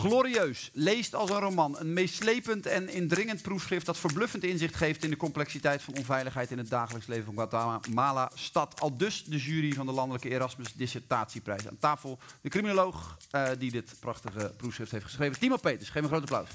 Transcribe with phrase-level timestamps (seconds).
[0.00, 1.76] Glorieus, leest als een roman.
[1.78, 6.58] Een meeslepend en indringend proefschrift dat verbluffend inzicht geeft in de complexiteit van onveiligheid in
[6.58, 8.80] het dagelijks leven van Guatemala stad.
[8.80, 11.68] Al dus de jury van de Landelijke Erasmus Dissertatieprijs.
[11.68, 15.90] Aan tafel de criminoloog uh, die dit prachtige proefschrift heeft geschreven, Timo Peters.
[15.90, 16.48] Geef een groot applaus.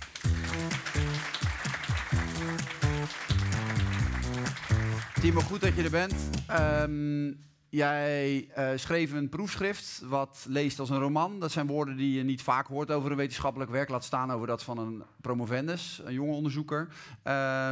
[5.21, 6.13] Timo, goed dat je er bent.
[6.51, 7.43] Um,
[7.75, 11.39] Jij uh, schreef een proefschrift wat leest als een roman.
[11.39, 13.89] Dat zijn woorden die je niet vaak hoort over een wetenschappelijk werk.
[13.89, 16.87] Laat staan over dat van een promovendus, een jonge onderzoeker.
[17.23, 17.71] Uh,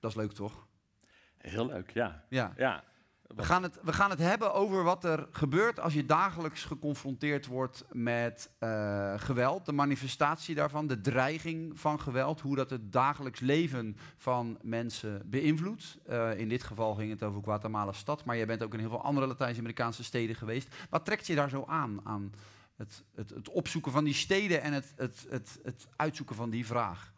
[0.00, 0.66] dat is leuk, toch?
[1.38, 2.24] Heel leuk, ja.
[2.28, 2.52] ja.
[2.56, 2.84] ja.
[3.36, 7.46] We gaan, het, we gaan het hebben over wat er gebeurt als je dagelijks geconfronteerd
[7.46, 13.40] wordt met uh, geweld, de manifestatie daarvan, de dreiging van geweld, hoe dat het dagelijks
[13.40, 15.98] leven van mensen beïnvloedt.
[16.08, 18.88] Uh, in dit geval ging het over Guatemala stad, maar jij bent ook in heel
[18.88, 20.74] veel andere Latijns-Amerikaanse steden geweest.
[20.90, 22.32] Wat trekt je daar zo aan, aan
[22.76, 26.66] het, het, het opzoeken van die steden en het, het, het, het uitzoeken van die
[26.66, 27.12] vraag?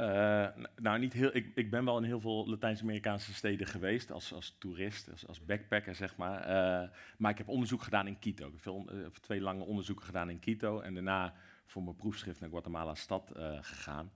[0.00, 0.46] Uh,
[0.76, 4.56] nou, niet heel, ik, ik ben wel in heel veel Latijns-Amerikaanse steden geweest als, als
[4.58, 6.40] toerist, als, als backpacker, zeg maar.
[6.40, 8.46] Uh, maar ik heb onderzoek gedaan in Quito.
[8.46, 11.34] Ik heb veel, uh, twee lange onderzoeken gedaan in Quito en daarna
[11.66, 14.10] voor mijn proefschrift naar Guatemala stad gegaan.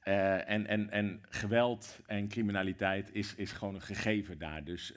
[0.00, 4.64] en, en, en geweld en criminaliteit is, is gewoon een gegeven daar.
[4.64, 4.92] Dus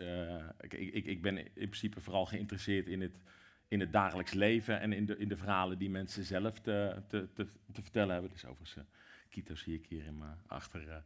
[0.59, 3.23] ik, ik, ik ben in principe vooral geïnteresseerd in het,
[3.67, 7.27] in het dagelijks leven en in de, in de verhalen die mensen zelf te, te,
[7.33, 8.31] te, te vertellen hebben.
[8.31, 8.85] Dus overigens
[9.36, 11.03] Quito zie ik hier in mijn achter.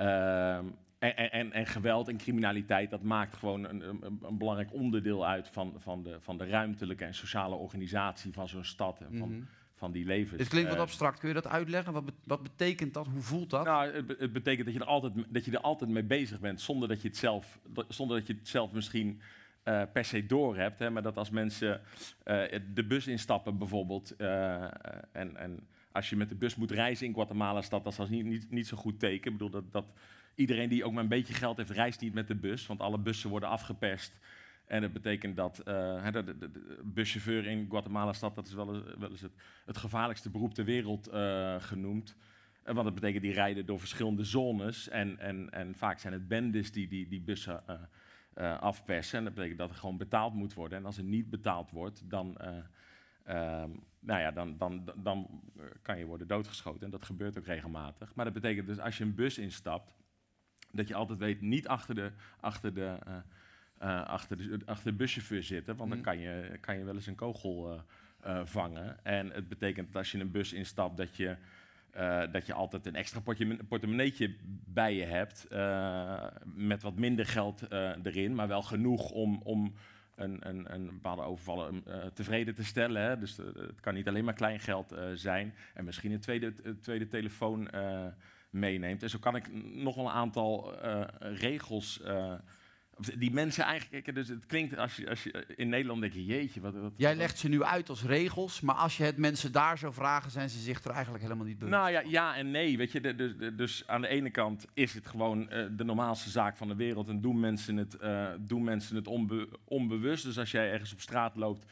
[0.00, 0.56] Uh,
[0.98, 5.48] en, en, en, geweld en criminaliteit, dat maakt gewoon een, een, een, belangrijk onderdeel uit
[5.48, 9.34] van, van, de, van de ruimtelijke en sociale organisatie van zo'n stad en van, mm
[9.34, 9.46] -hmm.
[9.74, 10.40] van die levens.
[10.40, 11.92] Het klinkt wat abstract, kun je dat uitleggen?
[11.92, 13.06] Wat, be wat betekent dat?
[13.06, 13.64] Hoe voelt dat?
[13.64, 16.60] Nou, het, het, betekent dat je, er altijd, dat je er altijd mee bezig bent,
[16.60, 17.58] zonder dat je het zelf,
[17.88, 19.20] zonder dat je het zelf misschien
[19.68, 20.78] uh, per se door hebt.
[20.78, 21.80] Hè, maar dat als mensen
[22.24, 22.42] uh,
[22.74, 24.62] de bus instappen bijvoorbeeld uh,
[25.12, 28.24] en, en als je met de bus moet reizen in Guatemala, stad, dat is niet,
[28.24, 29.32] niet, niet zo goed teken.
[29.32, 29.84] Ik bedoel, dat, dat
[30.34, 32.98] iedereen die ook maar een beetje geld heeft, reist niet met de bus, want alle
[32.98, 34.18] bussen worden afgeperst.
[34.66, 39.10] En dat betekent dat de, de, buschauffeur in Guatemala stad, dat is wel eens, wel
[39.10, 39.30] het,
[39.66, 41.08] het, gevaarlijkste beroep ter wereld
[41.58, 42.16] genoemd.
[42.64, 44.88] Want dat betekent die rijden door verschillende zones.
[44.88, 47.62] En, en, en vaak zijn het bendes die die, die bussen
[48.60, 49.18] afpersen.
[49.18, 50.78] En dat betekent dat er gewoon betaald moet worden.
[50.78, 52.38] En als er niet betaald wordt, dan
[53.30, 56.82] Um, nou ja, dan, dan, dan eh, kan je worden doodgeschoten.
[56.82, 58.14] En dat gebeurt ook regelmatig.
[58.14, 59.94] Maar dat betekent dus als je een bus instapt,
[60.72, 63.14] dat je altijd weet, niet achter de, achter de, uh,
[63.82, 65.76] uh, achter de, achter de buschauffeur zitten.
[65.76, 66.04] Want dan mm.
[66.04, 67.84] kan je, kan je wel eens een kogel
[68.26, 69.04] uh, vangen.
[69.04, 71.36] En het betekent dat als je een bus instapt, dat je,
[72.30, 73.20] dat je altijd een extra
[73.68, 74.34] portemonneetje
[74.66, 75.46] bij je hebt.
[76.44, 77.62] met wat minder geld
[78.02, 79.40] erin, maar wel genoeg om.
[79.42, 79.74] om
[80.14, 81.82] een, een, een bepaalde overvallen
[82.14, 83.02] tevreden te stellen.
[83.02, 83.18] Hè.
[83.18, 85.54] Dus het kan niet alleen maar kleingeld uh, zijn.
[85.74, 87.70] En misschien een tweede, tweede telefoon
[88.50, 89.02] meeneemt.
[89.02, 90.74] En zo kan ik nog wel een aantal
[91.18, 92.00] regels
[92.98, 96.60] die mensen eigenlijk, dus het klinkt als je, als je in Nederland denk je, jeetje,
[96.60, 99.78] wat, wat Jij legt ze nu uit als regels, maar als je het mensen daar
[99.78, 101.76] zo vragen, zijn ze zich er eigenlijk helemaal niet bewust.
[101.76, 103.00] Nou ja, ja en nee, weet je.
[103.00, 106.76] De, dus aan de ene kant is het gewoon uh, de normaalste zaak van de
[106.76, 110.24] wereld en doen mensen het, uh, doen mensen het onbe onbewust.
[110.24, 111.66] Dus als jij ergens op straat loopt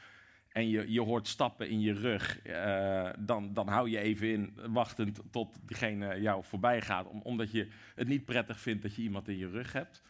[0.49, 4.59] en je, je hoort stappen in je rug, uh, dan, dan hou je even in,
[4.67, 9.03] wachtend tot diegene jou voorbij gaat, om, omdat je het niet prettig vindt dat je
[9.03, 10.03] iemand in je rug hebt.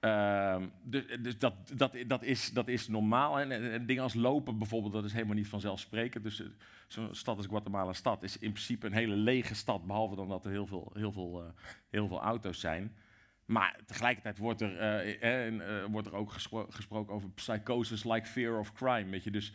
[0.00, 3.40] Uh, dus, dus dat, dat, dat, is, dat is normaal.
[3.40, 6.24] En, en, dingen als lopen bijvoorbeeld, dat is helemaal niet vanzelfsprekend.
[6.24, 6.46] Dus uh,
[6.88, 10.44] zo'n stad als Guatemala stad is in principe een hele lege stad, behalve dan dat
[10.44, 11.48] er heel veel, heel veel, uh,
[11.90, 12.96] heel veel auto's zijn.
[13.44, 18.72] Maar tegelijkertijd wordt er, eh, wordt er ook gespro gesproken over psychosis like fear of
[18.72, 19.10] crime.
[19.10, 19.30] Weet je?
[19.30, 19.52] Dus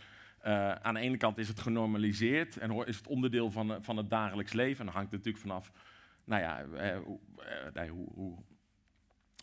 [0.82, 4.54] aan de ene kant is het genormaliseerd en is het onderdeel van, van het dagelijks
[4.54, 4.80] leven.
[4.80, 5.72] En dan hangt natuurlijk vanaf
[6.24, 6.66] nou ja,
[7.90, 8.38] hoe, hoe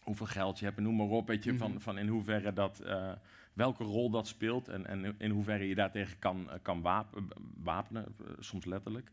[0.08, 1.26] hoeveel geld je hebt en noem maar op.
[1.26, 1.80] Weet je, van, mhm.
[1.80, 3.12] van in hoeverre dat, uh,
[3.52, 7.28] welke rol dat speelt en, en in hoeverre je daartegen kan, uh, kan wapen,
[7.62, 9.10] wapenen, uh, soms letterlijk.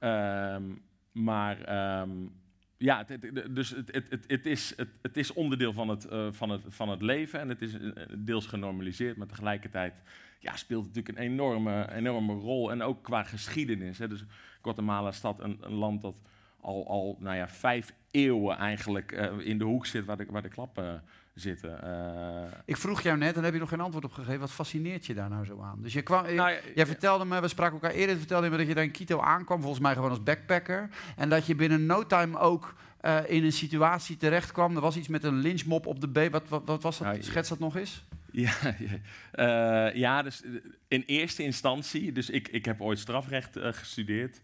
[0.00, 0.82] Um,
[1.12, 2.32] maar um,
[2.76, 6.50] ja, het, het, dus het, het, het, is, het, het is onderdeel van het, van,
[6.50, 7.76] het, van het leven en het is
[8.18, 9.94] deels genormaliseerd, maar tegelijkertijd
[10.46, 12.70] ja, speelt het natuurlijk een enorme, enorme rol.
[12.70, 13.98] En ook qua geschiedenis.
[13.98, 14.08] Hè.
[14.08, 14.24] Dus
[14.62, 16.14] Guatemala is stad een, een land dat
[16.60, 20.42] al, al nou ja, vijf eeuwen eigenlijk uh, in de hoek zit waar de, waar
[20.42, 21.02] de klappen
[21.34, 21.80] zitten.
[21.84, 24.50] Uh, ik vroeg jou net, en daar heb je nog geen antwoord op gegeven, wat
[24.50, 25.82] fascineert je daar nou zo aan?
[25.82, 28.66] Dus je kwam, nou, ja, jij vertelde me, we spraken elkaar eerder, vertelde me dat
[28.66, 30.88] je daar in Quito aankwam, volgens mij gewoon als backpacker.
[31.16, 34.74] En dat je binnen no time ook uh, in een situatie terecht kwam.
[34.74, 36.32] Er was iets met een lynchmob op de B.
[36.32, 37.24] Wat, wat, wat was dat?
[37.24, 38.04] Schets dat nog eens?
[38.30, 39.90] Ja, ja.
[39.94, 40.42] ja, dus
[40.88, 44.40] in eerste instantie, dus ik, ik heb ooit strafrecht gestudeerd.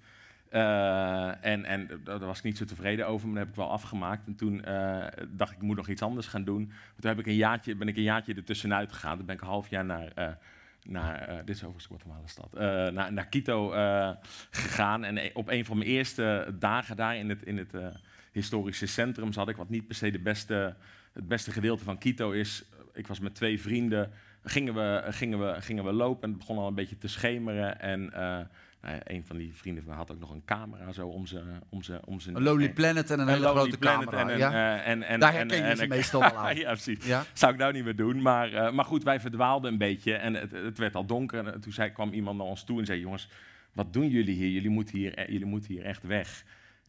[0.52, 3.70] Uh, en, en daar was ik niet zo tevreden over, maar dat heb ik wel
[3.70, 4.26] afgemaakt.
[4.26, 6.72] En toen uh, dacht ik, ik moet nog iets anders gaan doen.
[7.00, 9.16] toen heb ik een jaartje, ben ik een jaartje ertussenuit gegaan.
[9.16, 10.28] Toen ben ik een half jaar naar, uh,
[10.82, 12.52] naar dit is overigens Guatemala stad,
[12.93, 13.69] naar, naar Quito
[14.50, 15.04] gegaan.
[15.04, 17.75] En op een van mijn eerste dagen daar in het, in het
[18.32, 20.75] historische centrum zat ik, wat niet per se de beste,
[21.12, 22.64] het beste gedeelte van Quito is.
[22.94, 24.10] Ik was met twee vrienden,
[24.44, 27.81] gingen we, gingen we, gingen we lopen en het begon al een beetje te schemeren.
[27.81, 28.12] En
[28.82, 31.62] nou een van die vrienden van had ook nog een camera zo om zijn...
[31.69, 34.29] Om ze, om zijn een Lonely Planet en een, hele grote camera.
[34.29, 34.52] En, ja?
[34.52, 36.56] uh, en, en, Daar herken je ze meestal wel aan.
[36.56, 37.06] ja, precies.
[37.06, 37.25] Ja?
[37.32, 38.23] Zou ik nou niet meer doen.
[38.23, 41.46] Maar, uh, maar goed, wij verdwaalden een beetje en het, het werd al donker.
[41.46, 43.29] En toen zei, kwam iemand naar ons toe en zei, jongens,
[43.73, 44.49] wat doen jullie hier?
[44.49, 46.44] Jullie moeten hier, eh, jullie moeten hier echt weg.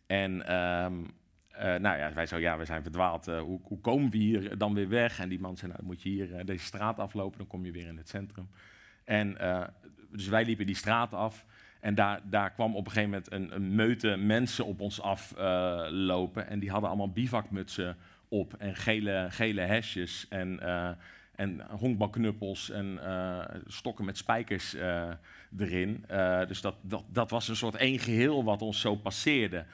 [0.07, 1.13] En um,
[1.55, 3.27] uh, nou ja, wij zo, ja, we zijn verdwaald.
[3.27, 5.19] Uh, hoe, hoe, komen we hier dan weer weg?
[5.19, 7.65] En die man zei, nou, dan moet je hier uh, deze straat aflopen, dan kom
[7.65, 8.49] je weer in het centrum.
[9.03, 9.37] En
[10.11, 11.45] dus wij liepen die straat af.
[11.83, 16.43] En daar, daar kwam op een gegeven moment een, een meute mensen op ons aflopen.
[16.43, 17.97] Uh, en die hadden allemaal bivakmutsen
[18.27, 20.89] op en gele, gele hesjes en, uh,
[21.35, 24.75] en honkbalknuppels en uh, stokken met spijkers
[25.57, 26.05] erin.
[26.47, 29.65] dus dat, dat, dat was een soort één geheel wat ons zo passeerde.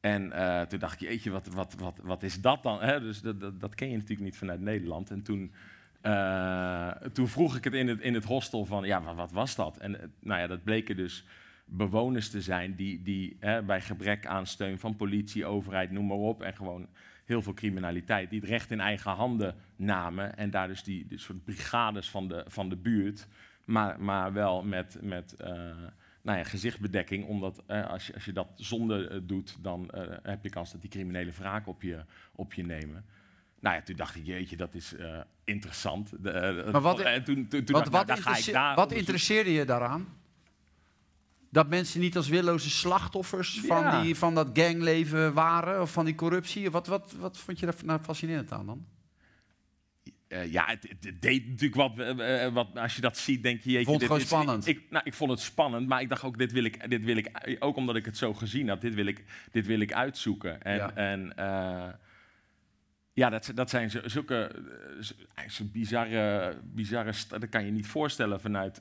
[0.00, 0.32] En
[0.68, 2.82] toen dacht ik, jeetje, wat, wat, wat, wat is dat dan?
[2.82, 3.00] Hè?
[3.00, 5.10] Dus dat, dat, dat ken je natuurlijk niet vanuit Nederland.
[5.10, 5.52] En toen...
[6.02, 9.54] Uh, toen vroeg ik het in het, in het hostel van, ja, wat, wat was
[9.54, 9.76] dat?
[9.76, 11.24] En nou ja, dat bleken dus
[11.64, 16.16] bewoners te zijn die, die hè, bij gebrek aan steun van politie, overheid, noem maar
[16.16, 16.88] op, en gewoon
[17.24, 21.44] heel veel criminaliteit, die het recht in eigen handen namen en daar dus die, soort
[21.44, 23.26] brigades van de, van de buurt,
[23.64, 25.48] maar, maar wel met, met uh,
[26.22, 29.90] nou ja, gezichtbedekking, omdat als, je, als je dat zonder uh, doet, dan
[30.22, 33.04] heb je kans dat die criminele wraak op je, op je nemen.
[33.60, 34.94] Nou ja, toen dacht ik, jeetje, dat is
[35.44, 36.10] interessant.
[36.22, 38.92] De, maar wat, en toen, toen, toen wat, dacht, wat, nou, ga ik daar wat
[38.92, 40.18] interesseerde je daaraan?
[41.50, 46.14] dat mensen niet als willoze slachtoffers van, die, van dat gangleven waren of van die
[46.14, 46.70] corruptie?
[46.70, 48.86] Wat, wat, wat vond je daar nou fascinerend aan dan?
[50.28, 52.68] Eh, ja, het, deed natuurlijk wat, eh, eh, wat.
[52.74, 53.70] Als je dat ziet, denk je.
[53.70, 54.66] jeetje, Vond het dit gewoon is- spannend?
[54.66, 57.16] Ik, nou, ik vond het spannend, maar ik dacht ook, dit wil ik, dit wil
[57.16, 60.62] ik ook omdat ik het zo gezien had, dit wil ik, dit wil ik uitzoeken.
[60.62, 60.94] En, Ja.
[60.94, 61.88] en eh,
[63.12, 64.50] ja, dat, dat zijn zulke
[65.34, 67.12] eh, zo bizarre, bizarre.
[67.28, 68.80] Dat kan je niet voorstellen vanuit.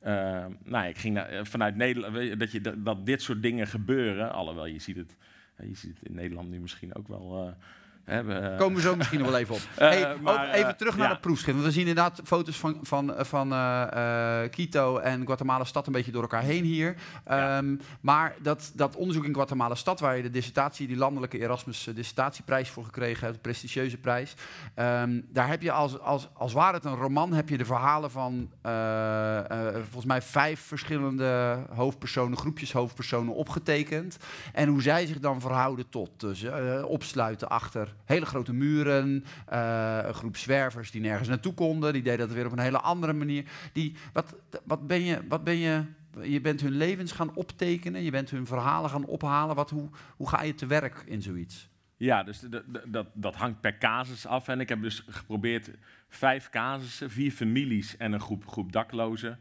[0.00, 4.32] eh, nou, ik ging vanuit Nederland, dat, je, dat, dit soort dingen gebeuren.
[4.32, 5.16] Alhoewel, je ziet het,
[5.56, 7.56] je ziet het in Nederland nu misschien ook wel.
[8.04, 9.60] Eh, eh, Komen we zo misschien nog wel even op.
[9.76, 11.12] Eh, Hey, maar, ook even eh, terug naar ja.
[11.12, 11.58] dat proefschrift.
[11.58, 15.92] Want we zien inderdaad foto's van, van, van eh, eh, Quito en Guatemala stad een
[15.92, 16.94] beetje door elkaar heen hier.
[17.26, 17.56] Ja.
[17.56, 21.86] Ehm, maar dat, dat onderzoek in Guatemala stad, waar je de dissertatie, die landelijke Erasmus
[21.86, 24.34] eh, dissertatieprijs voor gekregen hebt, de prestigieuze prijs.
[24.74, 28.10] ehm, daar heb je als, als, als ware het een roman, heb je de verhalen
[28.10, 34.16] van eh, eh, volgens mij vijf verschillende hoofdpersonen, groepjes hoofdpersonen opgetekend.
[34.52, 39.98] En hoe zij zich dan verhouden tot dus, eh, opsluiten achter hele grote muren, eh,
[40.02, 43.12] een groep zwervers die nergens naartoe konden, die deden dat weer op een hele andere
[43.12, 43.44] manier.
[43.72, 44.34] Die, wat,
[44.64, 45.84] wat, ben je, wat ben je,
[46.22, 49.56] je bent hun levens gaan optekenen, je bent hun verhalen gaan ophalen.
[49.56, 51.68] Wat, hoe, hoe ga je te werk in zoiets?
[51.96, 52.44] Ja, dus
[52.86, 54.48] dat, dat hangt per casus af.
[54.48, 55.70] En ik heb dus geprobeerd
[56.08, 59.38] vijf casussen, vier families en een groep, groep daklozen.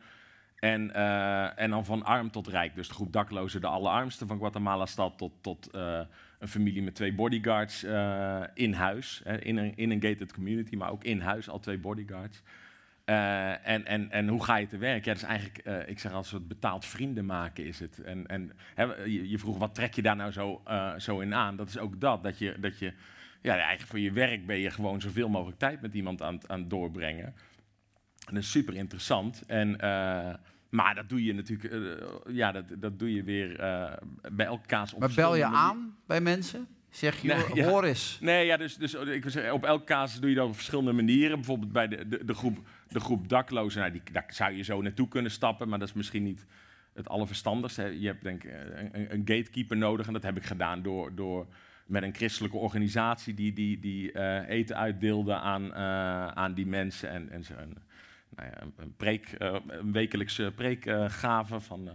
[0.60, 2.76] En, eh, en dan van arm tot rijk.
[2.76, 6.00] Dus de groep daklozen, de allerarmste van Guatemala-stad, tot, tot eh,
[6.40, 9.22] een familie met twee bodyguards eh, in huis.
[9.40, 12.42] In, een, in een gated community, maar ook in huis, al twee bodyguards.
[13.06, 15.06] Eh, en, en, en hoe ga je te werk?
[15.06, 18.02] Ja, dat is eigenlijk, eh, ik zeg als soort betaald vrienden maken is het.
[18.04, 20.62] En, en hè, je, je vroeg, wat trek je daar nou zo,
[20.98, 21.56] zo in aan?
[21.56, 22.94] Dat is ook dat, dat je, dat je
[23.42, 26.48] ja, eigenlijk voor je werk ben je gewoon zoveel mogelijk tijd met iemand aan, het-
[26.50, 27.26] aan het doorbrengen.
[28.28, 29.44] En dat is super interessant.
[29.48, 29.78] En,
[30.70, 33.94] maar dat doe je natuurlijk, eh, ja, dat, dat doe je weer eh,
[34.32, 36.68] bij elke kaas op Maar bel je aan bij mensen?
[36.90, 37.90] Zeg je, Nee, hoor, ja.
[37.90, 38.18] eens.
[38.22, 40.92] Nee, ja, dus, dus ik wil zeggen, op elke casus doe je dat op verschillende
[40.92, 41.36] manieren.
[41.36, 44.82] Bijvoorbeeld bij de, de, de, groep, de groep daklozen, nou, die, daar zou je zo
[44.82, 46.46] naartoe kunnen stappen, maar dat is misschien niet
[46.94, 48.00] het allerverstandigste.
[48.00, 48.52] Je hebt denk ik
[48.92, 51.48] een, gatekeeper nodig en dat heb ik gedaan door, door
[51.86, 55.74] met een christelijke organisatie die, die, die eh, eten uitdeelde aan,
[56.36, 57.78] aan die mensen en, en een,
[58.36, 60.52] nou ja, een- preek, eh, een wekelijkse
[60.86, 61.10] eh,
[61.62, 61.88] van...
[61.88, 61.94] eh,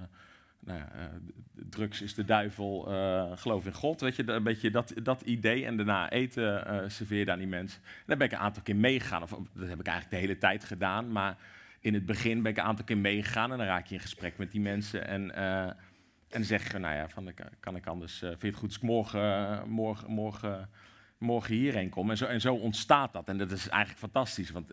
[0.66, 1.10] nou ja,
[1.70, 2.80] drugs is de duivel,
[3.36, 5.66] geloof in God, weet je, een beetje dat, dat idee.
[5.66, 7.80] En daarna eten eh serveerde aan die mensen.
[7.82, 10.38] En daar ben ik een aantal keer meegegaan, of dat heb ik eigenlijk de hele
[10.38, 11.12] tijd gedaan.
[11.12, 11.36] Maar
[11.80, 14.38] in het begin ben ik een aantal keer meegegaan en dan raak je in gesprek
[14.38, 15.06] met die mensen.
[15.06, 15.70] En, eh,
[16.28, 20.10] en zeg je, nou ja, van, kan- ik anders, vind je het goed morgen, morgen,
[20.10, 20.68] morgen,
[21.24, 22.10] morgen hierheen kom.
[22.10, 23.28] En zo, en zo ontstaat dat.
[23.28, 24.50] En dat is eigenlijk fantastisch.
[24.50, 24.70] Want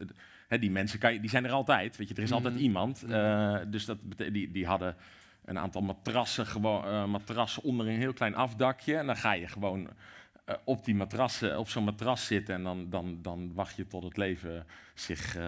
[0.59, 1.97] die mensen kan je, die zijn er altijd.
[1.97, 2.63] Weet je, er is altijd Mhm.
[2.63, 3.03] iemand.
[3.09, 3.97] eh, dus dat
[4.31, 4.95] die, die hadden
[5.45, 8.95] een aantal matrassen, gewoon, eh, matrassen onder een heel klein afdakje.
[8.97, 9.89] En dan ga je gewoon
[10.45, 12.55] eh, op, die matrassen, op zo'n matras zitten.
[12.55, 15.47] En dan, dan, dan wacht je tot het leven zich eh,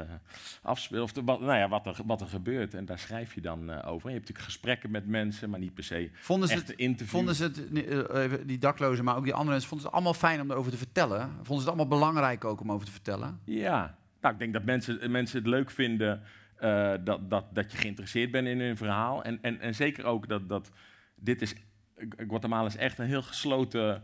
[0.61, 1.03] afspeelt.
[1.03, 2.73] Of de, wat, nou ja, wat, er, wat er gebeurt.
[2.73, 4.07] En daar schrijf je dan eh, over.
[4.07, 7.11] En je hebt natuurlijk gesprekken met mensen, maar niet per se Vonden ze het, interviews.
[7.11, 7.71] vonden ze het
[8.09, 10.71] eh, die daklozen, maar ook die andere mensen, vonden ze het allemaal fijn om erover
[10.71, 11.29] te vertellen?
[11.29, 13.39] Vonden ze het allemaal belangrijk ook om over te vertellen?
[13.43, 16.21] Ja, nou, ik denk dat mensen, mensen het leuk vinden
[16.55, 19.23] eh, dat, dat, dat je geïnteresseerd bent in hun verhaal.
[19.23, 20.71] En, en, en zeker ook dat, dat
[21.15, 21.55] dit is,
[22.27, 24.01] Guatemala is echt een heel gesloten, eh,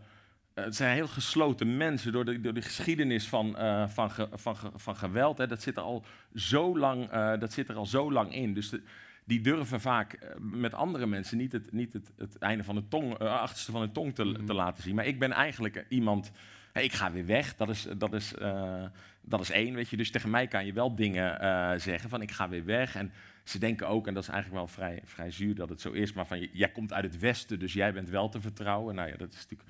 [0.63, 4.55] het zijn heel gesloten mensen door de, door de geschiedenis van, eh, van, ge- van,
[4.57, 5.37] ge- van geweld.
[5.37, 5.47] Hè.
[5.47, 6.03] Dat, zit er al
[6.35, 8.53] zo lang, eh, dat zit er al zo lang in.
[8.53, 8.81] Dus de-
[9.25, 12.87] die durven vaak eh, met andere mensen niet het, niet het, het einde van de
[12.87, 14.45] tong, eh, achterste van de tong te, Mhm.
[14.45, 14.95] te laten zien.
[14.95, 16.31] Maar ik ben eigenlijk iemand.
[16.73, 17.55] Hey, ik ga weer weg.
[17.55, 18.83] Dat is, dat, is, eh,
[19.21, 19.97] dat is één, weet je.
[19.97, 22.95] Dus tegen mij kan je wel dingen eh, zeggen van ik ga weer weg.
[22.95, 23.11] En
[23.43, 26.13] ze denken ook, en dat is eigenlijk wel vrij, vrij zuur dat het zo is,
[26.13, 28.95] maar van jij komt uit het westen, dus jij bent wel te vertrouwen.
[28.95, 29.69] Nou ja, dat is natuurlijk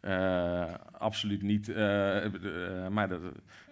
[0.00, 1.76] eh, absoluut niet, eh,
[2.88, 3.20] maar dat,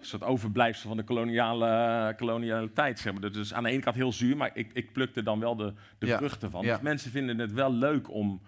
[0.01, 2.99] soort overblijfsel van de koloniale, koloniale tijd.
[2.99, 3.33] Zeg maar.
[3.33, 6.07] Dus aan de ene kant heel zuur, maar ik, ik plukte dan wel de, de
[6.07, 6.65] Ja, vruchten van.
[6.65, 6.73] ja.
[6.73, 8.41] Dus mensen vinden het wel leuk om,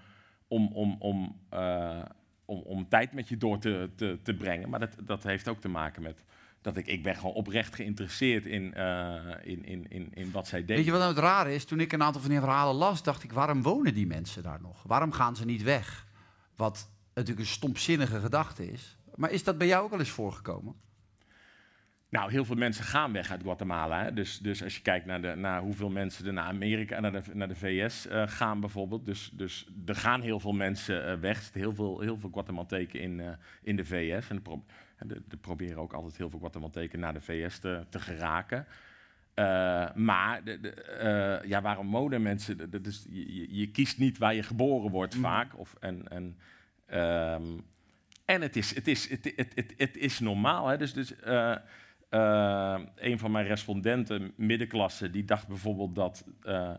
[0.49, 1.41] om, om, om,
[2.45, 4.69] om, om tijd met je door te, te, te brengen.
[4.69, 6.25] Maar dat, dat heeft ook te maken met
[6.61, 8.75] dat ik, ik ben gewoon oprecht geïnteresseerd in,
[9.43, 10.77] in, in, in, in wat zij deden.
[10.77, 11.65] Weet je wat nou het rare is?
[11.65, 14.61] Toen ik een aantal van die verhalen las, dacht ik, waarom wonen die mensen daar
[14.61, 14.83] nog?
[14.83, 16.07] Waarom gaan ze niet weg?
[16.57, 18.97] Wat natuurlijk een stomzinnige gedachte is.
[19.15, 20.75] Maar is dat bij jou ook al eens voorgekomen?
[22.09, 24.03] Nou, heel veel mensen gaan weg uit Guatemala.
[24.05, 24.13] Hè.
[24.13, 27.23] Dus, dus als je kijkt naar, de, naar hoeveel mensen er naar Amerika, naar de,
[27.33, 29.07] naar de VS eh, gaan bijvoorbeeld.
[29.07, 31.37] Dus, dus er gaan heel veel mensen eh, weg.
[31.37, 33.29] Er zitten heel veel, heel veel Guatemalteken in, eh,
[33.63, 34.29] in de VS.
[34.29, 34.53] En er
[34.97, 38.67] en er proberen ook altijd heel veel Guatemalteken naar de VS te, te geraken.
[39.95, 42.71] Maar de, de, ja, waarom wonen mensen?
[42.71, 45.23] Dat- is- je, je- kiest niet waar je geboren wordt Mhm.
[45.23, 45.59] vaak.
[45.59, 46.37] Of, en, en,
[46.87, 47.45] ehm,
[48.27, 50.67] en het is, het is, het, het, het, is normaal.
[50.67, 50.77] Hè?
[50.77, 51.57] Dus, dus eh,
[52.09, 56.25] eh, een van mijn respondenten, middenklasse, die dacht bijvoorbeeld dat.
[56.43, 56.71] eh,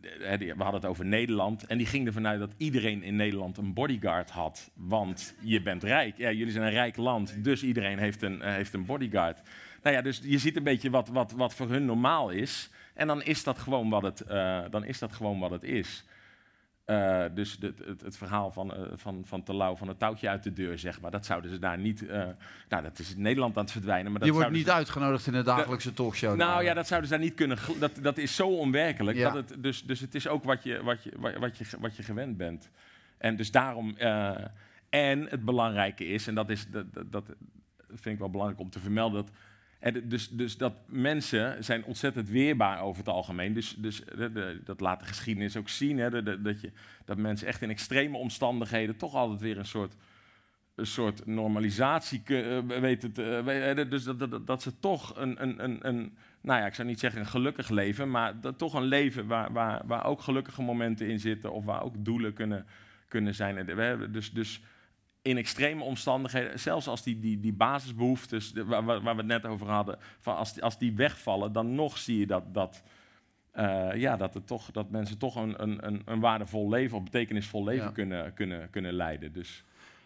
[0.00, 1.66] we hadden het over Nederland.
[1.66, 4.70] En die ging ervan uit dat iedereen in Nederland een bodyguard had.
[4.74, 6.16] Want je bent rijk.
[6.16, 7.44] Ja, jullie zijn een rijk land.
[7.44, 9.40] Dus iedereen heeft een, heeft een bodyguard.
[9.82, 12.70] Nou ja, dus je ziet een beetje wat, wat, wat voor hun normaal is.
[12.94, 14.24] En dan is dat gewoon wat het,
[14.70, 16.04] dan is, dat gewoon wat het is.
[16.84, 20.28] Eh, dus de- het, het verhaal van, eh, van, van te lauw van het touwtje
[20.28, 22.06] uit de deur, zeg maar, dat zouden ze daar niet.
[22.06, 22.26] eh,
[22.68, 24.10] nou, dat is in Nederland aan het verdwijnen.
[24.10, 26.36] Maar dat je wordt niet uitgenodigd in de dagelijkse talkshow.
[26.36, 27.58] nou ja, dat zouden ze daar niet kunnen.
[27.78, 29.16] Dat, dat is zo onwerkelijk.
[29.16, 29.30] Ja.
[29.30, 31.96] Dat het, dus, dus het is ook wat je, wat, je, wat, wat je, wat
[31.96, 32.70] je gewend bent.
[33.18, 33.96] En dus daarom.
[34.88, 37.24] en het belangrijke is, en dat, is, dat, dat, dat
[37.88, 39.24] vind ik wel belangrijk om te vermelden.
[39.24, 39.34] Dat,
[39.84, 43.52] en dus, dus dat mensen zijn ontzettend weerbaar over het algemeen.
[43.52, 45.98] Dus, dus de- dat laat de geschiedenis ook zien.
[45.98, 46.72] Hè, dat, je,
[47.04, 49.96] dat mensen echt in extreme omstandigheden toch altijd weer een soort
[50.74, 53.36] een soort normalisatie eh, weten te...
[53.36, 56.16] eh, we- eh, dus dat, dat, ze toch een, een, een, een...
[56.40, 58.10] Nou ja, ik zou niet zeggen een gelukkig leven...
[58.10, 61.52] maar dat, toch een leven waar, waar, waar ook gelukkige momenten in zitten...
[61.52, 62.66] of waar ook doelen kunnen,
[63.08, 63.66] kunnen zijn.
[64.12, 64.60] Dus, dus
[65.24, 66.60] in extreme omstandigheden...
[66.60, 69.98] zelfs als die, die, die basisbehoeftes de- waar, waar, we het net over hadden...
[70.20, 72.54] Van als, die, als die wegvallen, dan nog zie je dat...
[72.54, 72.82] dat
[73.50, 77.04] eh, ja, dat, het toch, dat mensen toch een, een, een, een waardevol leven of
[77.04, 77.90] betekenisvol leven Ja.
[77.92, 79.32] kunnen, kunnen, kunnen leiden.
[79.32, 79.64] Dus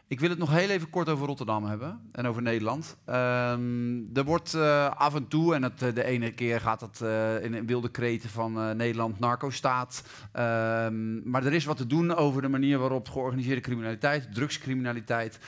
[0.08, 2.96] Ik wil het nog heel even kort over Rotterdam hebben en over Nederland.
[3.04, 7.00] Ehm, er wordt eh, af en toe, en het, eh, de ene keer gaat het
[7.00, 10.02] eh, in, wilde kreten van Nederland narco-staat.
[10.32, 15.38] Ehm, maar er is wat te doen over de manier waarop georganiseerde criminaliteit, drugscriminaliteit,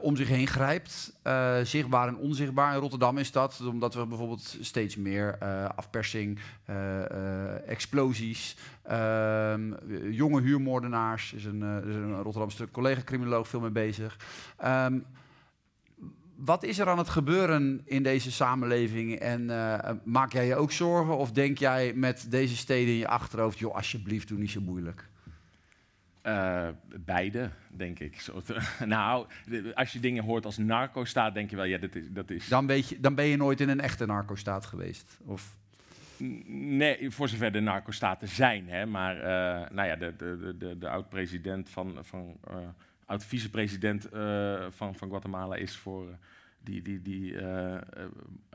[0.00, 1.12] om zich heen grijpt.
[1.62, 2.74] Zichtbaar en onzichtbaar.
[2.74, 5.38] In Rotterdam is dat, omdat we bijvoorbeeld steeds meer
[5.76, 6.38] afpersing,
[7.66, 9.72] explosies, ehm,
[10.10, 11.32] jonge huurmoordenaars.
[11.32, 14.16] Is een, is een Rotterdamse collega-criminoloog veel mee bezig.
[14.56, 14.98] Ehm,
[16.36, 19.14] wat is er aan het gebeuren in deze samenleving?
[19.18, 21.16] En eh, maak jij je ook zorgen?
[21.16, 23.58] Of denk jij met deze steden in je achterhoofd...
[23.58, 25.08] joh, alsjeblieft, doe niet zo moeilijk.
[26.22, 28.20] Eh, beide, denk ik.
[28.20, 29.26] Zo te- nou,
[29.74, 32.04] als je dingen hoort als narco-staat, denk je wel, ja, dat is...
[32.10, 35.18] Dat is Dan, weet je, dan ben je nooit in een echte narco-staat geweest.
[35.24, 35.56] Of,
[36.46, 38.68] Nee, voor zover de narco-staten zijn.
[38.68, 41.98] Hè, maar eh, nou ja, de, de, de, de, de oud-president van...
[42.00, 42.36] van
[43.08, 46.08] eh, oud-vicepresident eh, van, van Guatemala is voor...
[46.08, 46.14] eh,
[46.62, 47.78] die die, die eh,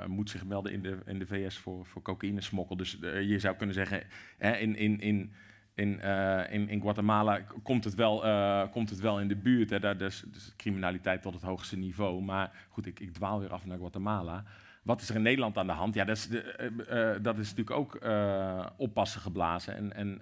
[0.08, 2.78] moet zich melden in de, in de VS voor, voor cocaïnesmokkel.
[2.78, 4.04] Dus je zou kunnen zeggen,
[4.38, 5.32] hè, in, in, in,
[5.74, 6.00] in,
[6.50, 8.20] in, in Guatemala komt het wel,
[8.70, 9.70] komt het wel in de buurt.
[9.70, 9.80] Hè.
[9.80, 12.22] Daar is dus criminaliteit tot het hoogste niveau.
[12.22, 14.44] Maar goed, ik, ik dwaal weer af naar Guatemala.
[14.84, 15.94] Wat is er in Nederland aan de hand?
[15.94, 18.00] Ja, dat is, de, dat is natuurlijk ook
[18.78, 19.76] oppassen geblazen.
[19.76, 20.22] En, en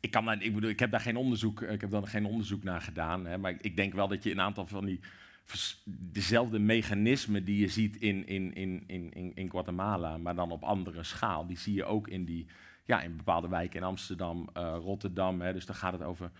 [0.00, 2.80] ik, kan, ik, bedoel, ik heb daar geen onderzoek, ik heb daar geen onderzoek naar
[2.80, 3.26] gedaan.
[3.26, 5.00] Hè, maar ik, denk wel dat je een aantal van die
[5.84, 10.62] dezelfde mechanismen die je ziet in, in, in, in, in, in Guatemala, maar dan op
[10.62, 12.46] andere schaal, die zie je ook in, die,
[12.84, 15.40] ja, in bepaalde wijken in Amsterdam, eh, Rotterdam.
[15.40, 16.30] Hè, dus dan gaat het over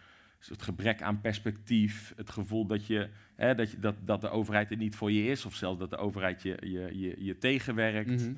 [0.48, 4.70] het gebrek aan perspectief, het gevoel dat, je, hè, dat, je, dat, dat de overheid
[4.70, 8.20] er niet voor je is, of zelfs dat de overheid je, je, je, je tegenwerkt.
[8.20, 8.32] Mhm.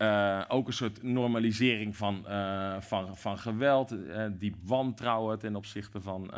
[0.00, 6.00] Eh, ook een soort normalisering van, eh, van, van geweld, eh, diep wantrouwen ten opzichte
[6.00, 6.30] van,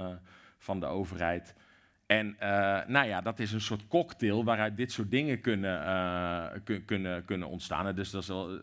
[0.59, 1.55] van de overheid.
[2.07, 2.37] En
[2.87, 7.49] nou ja, dat is een soort cocktail waaruit dit soort dingen kunnen, kun- kunnen, kunnen
[7.49, 7.95] ontstaan.
[7.95, 8.61] Dus dat is wel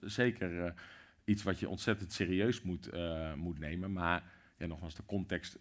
[0.00, 0.74] zeker
[1.24, 2.90] iets wat je ontzettend serieus moet,
[3.36, 3.92] moet nemen.
[3.92, 4.22] Maar
[4.58, 5.58] ja, nogmaals, de context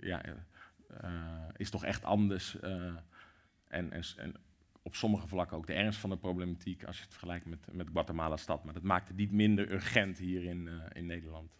[0.00, 0.22] ja,
[1.56, 2.60] is toch echt anders.
[3.68, 4.34] en, en
[4.86, 7.88] op sommige vlakken ook de ernst van de problematiek als je het vergelijkt met, met
[7.92, 8.64] Guatemala stad.
[8.64, 11.50] Maar dat maakt het niet minder urgent hier in, eh, in Nederland.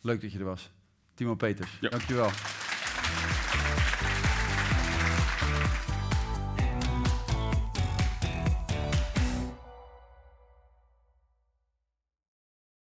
[0.00, 0.70] Leuk dat je er was.
[1.14, 1.88] Timo Peters, Ja.
[1.88, 2.30] dankjewel.